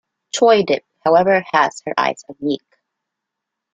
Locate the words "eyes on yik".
1.95-2.65